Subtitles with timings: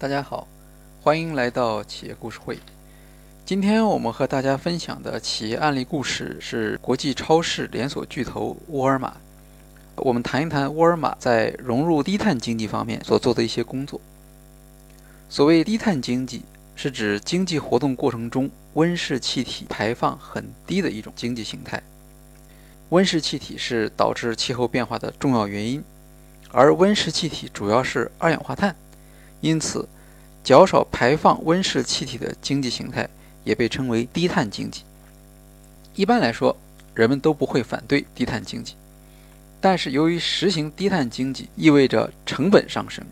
[0.00, 0.48] 大家好，
[1.02, 2.58] 欢迎来到企业故事会。
[3.44, 9.14] 今天我们和大家分享的企业案例故事是国际超市连锁巨头沃尔玛。
[9.96, 14.00] 我们谈一谈沃尔玛在融入低碳经济方面所做的一些工作。
[15.28, 16.44] 所谓低碳经济，
[16.74, 21.82] 是指经济活动过程中温室气体排放很低的一种经济形态。
[22.88, 25.84] 温室气体是导致气候变化的重要原因，
[26.50, 28.74] 而温室气体主要是二氧化碳。
[29.42, 29.88] 因此，
[30.42, 33.08] 较少排放温室气体的经济形态
[33.44, 34.82] 也被称为低碳经济。
[35.94, 36.56] 一般来说，
[36.94, 38.74] 人们都不会反对低碳经济，
[39.60, 43.04] 但是由于实行低碳经济意味着成本上升，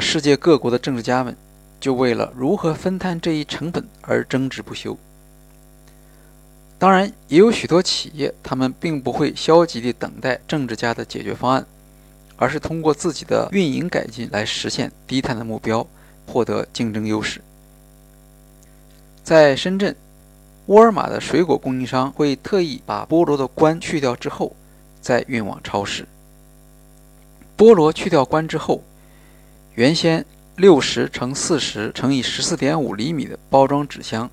[0.00, 1.36] 世界各国的政治家们
[1.80, 4.96] 就为了如何分摊这一成本而争执不休。
[6.78, 11.66] 当然，也有许多企业，他们并不会消极地等待政治家的解决方案。
[12.40, 15.84] 而是通过自己的运营改进来实现低碳的目标，
[16.28, 17.40] 获得竞争优势。
[19.24, 19.96] 在深圳，
[20.66, 24.54] 沃尔玛的水果供应商会特意把菠萝的冠去掉之后，
[25.00, 26.06] 再运往超市。
[27.56, 28.82] 菠萝去掉冠之后，
[29.74, 30.24] 原先
[30.56, 34.30] 六十乘四十乘以十四点五厘米的包装纸箱，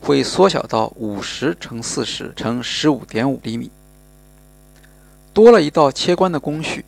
[0.00, 3.70] 会缩小到五十乘四十乘十五点五厘米，
[5.32, 6.84] 多了一道切冠的工序。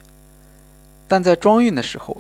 [1.09, 2.17] 但在装运的时候，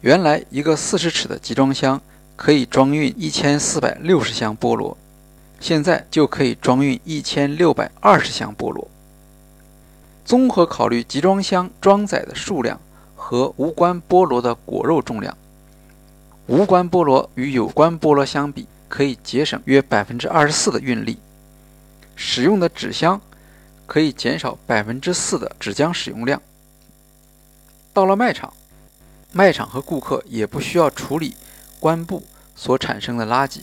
[0.00, 2.00] 原来一个四十尺的集装箱
[2.36, 4.96] 可以装运一千四百六十箱菠萝，
[5.58, 8.88] 现在就可以装运一千六百二十箱菠萝。
[10.24, 12.80] 综合考虑集装箱装载的数量
[13.16, 15.36] 和无关菠萝的果肉重量，
[16.46, 21.18] 无关菠萝与有关菠萝相比，可以节省约百分之二十四的运力。
[22.14, 23.20] 使用的纸箱
[23.86, 26.40] 可以减少百分之四的纸浆使用量。
[27.92, 28.52] 到了卖场，
[29.32, 31.34] 卖场和顾客也不需要处理
[31.78, 32.24] 冠布
[32.56, 33.60] 所产生的垃圾，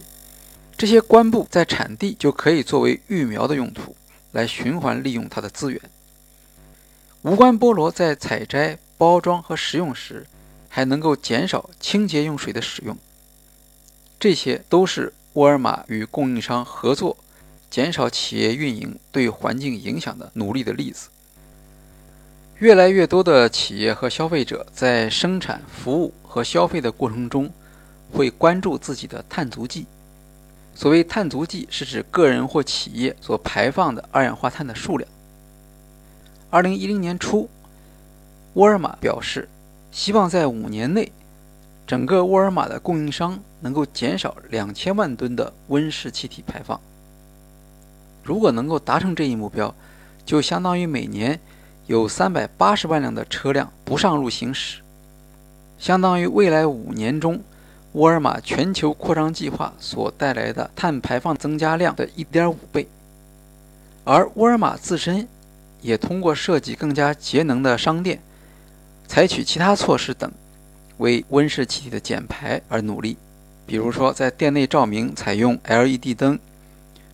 [0.77, 3.95] 这些冠布在产地就可以作为育苗的用途，
[4.31, 5.81] 来循环利用它的资源。
[7.23, 10.27] 无关菠萝在采摘、包装和食用时，
[10.69, 12.95] 还能够减少清洁用水的使用。
[14.19, 17.17] 这些都是沃尔玛与供应商合作，
[17.69, 21.09] 减少企业运营对环境影响的努力的例子。
[22.59, 27.51] 越来越多的企业和消费者在生产、服务和消费的过程中，
[28.13, 29.85] 会关注自己的碳足迹。
[30.73, 35.09] 所谓碳足迹，是指个人或企业所排放的二氧化碳的数量。
[36.49, 37.49] 二零一零年初，
[38.53, 39.49] 沃尔玛表示，
[39.91, 41.11] 希望在五年内，
[41.85, 46.79] 整个沃尔玛的供应商能够减少两千万吨的温室气体排放。
[48.23, 49.75] 如果能够达成这一目标，
[50.25, 51.37] 就相当于每年。
[51.87, 54.81] 有三百八十万辆的车辆不上路行驶，
[55.77, 57.39] 相当于未来五年中
[57.91, 62.87] 沃尔玛全球扩张计划所带来的碳排放增加量的一点五倍。
[64.03, 65.27] 而沃尔玛自身
[65.81, 68.19] 也通过设计更加节能的商店、
[69.07, 70.31] 采取其他措施等，
[70.97, 73.17] 为温室气体的减排而努力。
[73.67, 76.39] 比如说，在店内照明采用 LED 灯，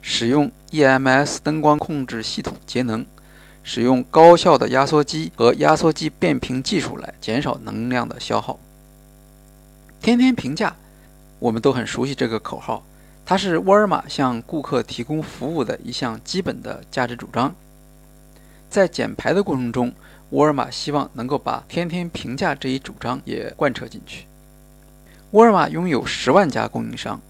[0.02, 3.06] 使用 EMS 灯光控制系统节能。
[3.64, 8.60] 使用高效的压缩机和压缩机变频技术来减少能量的消耗。
[10.02, 10.76] 天天平价，
[11.40, 12.84] 我们都很熟悉这个口号，
[13.26, 17.54] 它是沃尔玛向顾客提供服务的一项基本的价值主张。
[18.70, 19.94] 在减排的过程中，
[20.32, 24.26] 沃尔玛希望能够把天天平价这一主张也贯彻进去。
[25.32, 27.22] 沃尔玛拥有十万家供应商，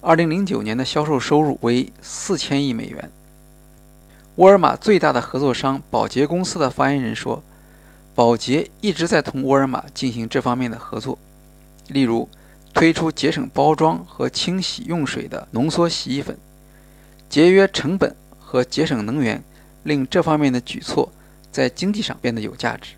[0.00, 3.10] 二零零九年的销售收入为四千亿美元。
[4.36, 7.42] 沃尔玛最大的合作商宝洁公司的发言人说
[8.14, 11.18] ：“宝洁一直在同沃尔玛进行这方面的合作，
[11.88, 12.28] 例如
[12.74, 16.36] 推出节省包装和清洗用水的浓缩洗衣粉，
[17.30, 19.42] 节约成本和节省能源，
[19.84, 21.10] 令这方面的举措
[21.50, 22.92] 在经济上变得有价值，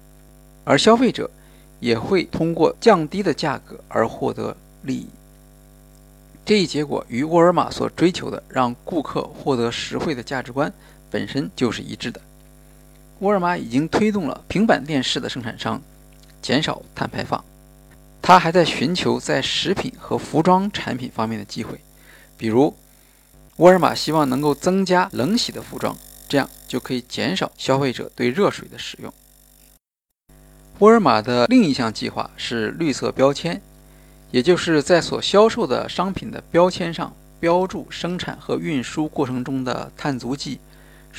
[0.65, 1.31] 而消费者
[1.79, 5.07] 也会通过降低的价格而获得利益。
[6.45, 10.73] 这一结果与沃尔玛所追求的让顾客获得实惠的价值观。”
[11.11, 12.21] 本身就是一致的。
[13.21, 15.83] 沃尔玛已经推动了平板电视的生产商
[16.41, 17.45] 减少碳排放，
[18.23, 21.81] 它还在寻求在食品和服装产品方面的机会，
[22.37, 22.77] 比如，
[23.57, 25.97] 沃尔玛希望能够增加冷洗的服装，
[26.29, 29.13] 这样就可以减少消费者对热水的使用。
[30.79, 33.61] 沃尔玛的另一项计划是绿色标签，
[34.31, 40.61] 也就是在所销售的商品的标签上标注生产和运输过程中的碳足迹。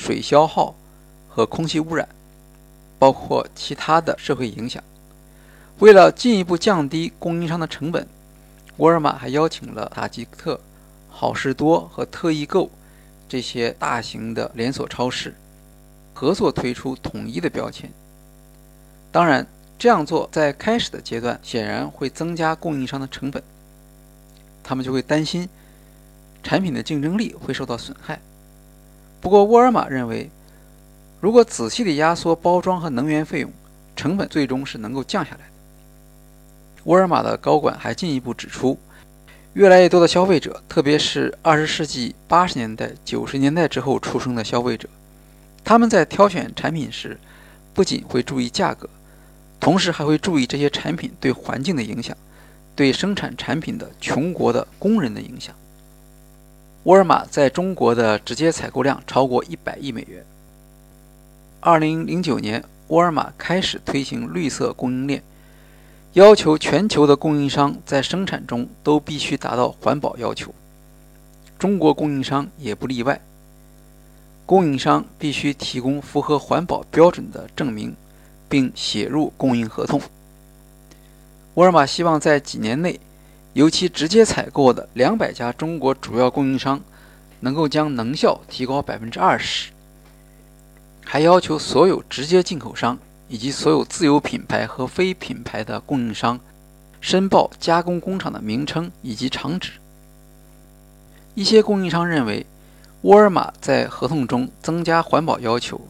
[0.00, 0.74] 水消耗
[1.28, 2.08] 和空气污染，
[2.98, 4.82] 包括其他的社会影响。
[5.78, 8.08] 为了进一步降低供应商的成本，
[8.78, 10.58] 沃尔玛还邀请了塔吉特、
[11.10, 12.70] 好事多和特易购
[13.28, 15.34] 这些大型的连锁超市
[16.14, 17.92] 合作推出统一的标签。
[19.12, 19.46] 当然，
[19.78, 23.42] 这样做在开始的阶段显然会增加供应商的成本，
[24.64, 25.46] 他们就会担心
[26.42, 28.18] 产品的竞争力会受到损害。
[29.20, 30.30] 不过，沃尔玛认为。
[31.20, 33.52] 如果仔细的压缩包装和能源费用，
[33.94, 35.44] 成本最终是能够降下来的。
[36.84, 38.78] 沃尔玛的高管还进一步指出，
[39.52, 44.88] 越来越多的消费者，特别是二十世纪八十年代、九十年代之后出生的消费者，
[45.62, 47.20] 他们在挑选产品时，
[47.74, 48.88] 不仅会注意价格，
[49.60, 52.16] 同时还会注意这些产品对环境的影响，
[52.74, 55.54] 对生产产品的穷国的工人的影响。
[56.84, 60.24] 沃尔玛在中国的直接采购量超过一百亿美元。
[61.60, 65.22] 二零零九年，沃尔玛开始推行绿色供应链，
[66.14, 70.54] 要求全球的供应商在生产中都必须达到环保要求。
[71.58, 73.20] 中国供应商也不例外。
[74.46, 77.94] 供应商必须提供符合环保标准的证明，
[78.48, 80.00] 并写入供应合同。
[81.54, 82.98] 沃尔玛希望在几年内，
[83.52, 86.80] 由其直接采购的两百家中国主要供应商，
[87.40, 89.70] 能够将能效提高百分之二十。
[91.04, 92.96] 还要求所有直接进口商
[93.28, 96.38] 以及所有自有品牌和非品牌的供应商
[97.00, 99.72] 申报加工工厂的名称以及厂址。
[101.34, 102.46] 一些供应商认为，
[103.02, 105.80] 沃尔玛在合同中增加环保要求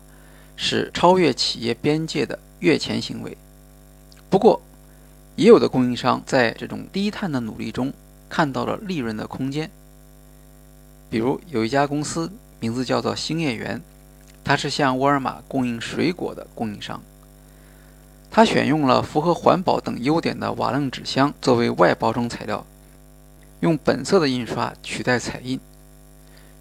[0.57, 3.37] 是超越企业边界的越权行为。
[4.31, 4.63] 不过，
[5.41, 7.91] 也有的供应商在这种低碳的努力中
[8.29, 9.71] 看到了利润的空间。
[11.09, 13.81] 比如，有一家公司名字叫做兴业园。
[14.45, 17.01] 它是向沃尔玛供应水果的供应商。
[18.31, 22.67] 它选用了符合环保等优点的瓦楞纸箱作为外包装材料，
[23.61, 25.59] 用本色的印刷取代彩印。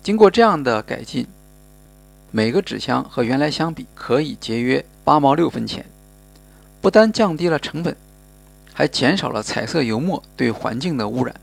[0.02, 1.28] 经过这样的改进，
[2.32, 5.86] 每个纸箱和原来相比可以节约八毛六分钱。
[6.80, 7.98] 不单降低了成本，
[8.80, 11.36] 还减少了彩色油墨对环境的污染。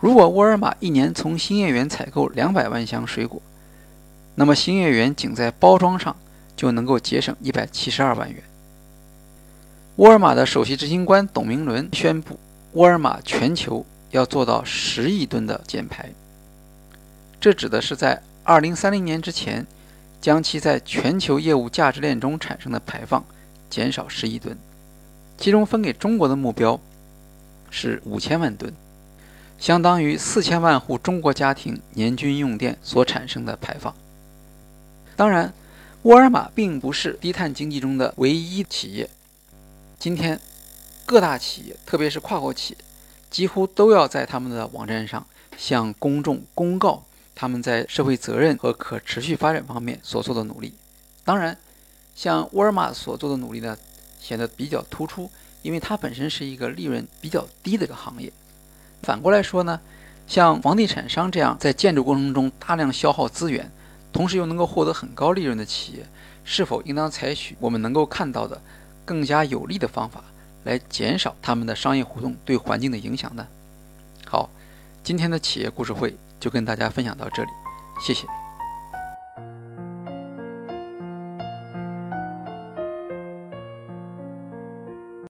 [0.00, 3.42] 如果沃尔玛一年从兴业园采购两百万箱水果，
[4.36, 6.16] 那么，兴业园仅在包装上
[6.56, 8.42] 就能够节省一百七十二万元。
[9.96, 12.40] 沃尔玛的首席执行官董明伦宣布，
[12.72, 16.08] 沃尔玛全球要做到十亿吨的减排。
[17.38, 19.66] 这指的是在二零三零年之前，
[20.22, 23.22] 将其在全球业务价值链中产生的排放
[23.68, 24.56] 减少十亿吨，
[25.40, 26.78] 其中分给中国的目标
[27.70, 28.70] 是五千万吨，
[29.58, 33.94] 相当于四千万户中国家庭年均用电所产生的排放。
[35.16, 35.54] 当然，
[36.02, 39.08] 沃尔玛并不是低碳经济中的唯一企业。
[39.98, 40.38] 今天，
[41.06, 42.84] 各大企业，特别是跨国企业，
[43.30, 45.26] 几乎都要在他们的网站上
[45.56, 47.02] 向公众公告
[47.34, 50.74] 他们在社会责任和可持续发展方面所做的努力。
[51.24, 51.56] 当然，
[52.14, 53.78] 像沃尔玛所做的努力呢，
[54.20, 55.30] 显得比较突出，
[55.62, 58.32] 因为它本身是一个利润比较低的一个行业。
[59.02, 59.80] 反过来说呢，
[60.26, 63.70] 像房地产商这样在建筑过程中大量消耗资源。
[64.12, 66.04] 同时又能够获得很高利润的企业，
[66.42, 68.60] 是否应当采取我们能够看到的
[69.04, 70.24] 更加有利的方法，
[70.64, 73.46] 来减少他们的商业活动对环境的影响呢？
[74.26, 74.50] 好，
[75.04, 77.50] 今天的企业故事会就跟大家分享到这里，
[78.04, 78.26] 谢谢。